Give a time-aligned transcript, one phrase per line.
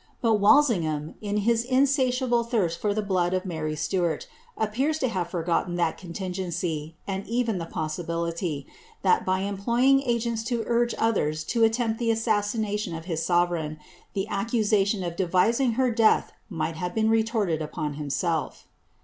[0.19, 4.25] But Walsingham, in his insatiable thirst far die hlood of Bfary Stuart,
[4.57, 8.65] appears to have forgotten that contingen cy, and even the possibility,
[9.03, 13.77] that by employing agents to urge others to attempt the assassination of his sovereign,
[14.13, 18.65] the accusation of devising her death might have been retorted upon himself.